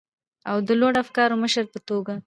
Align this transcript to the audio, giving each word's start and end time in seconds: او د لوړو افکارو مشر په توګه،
او 0.49 0.57
د 0.67 0.69
لوړو 0.79 1.01
افکارو 1.03 1.41
مشر 1.43 1.65
په 1.73 1.79
توګه، 1.89 2.13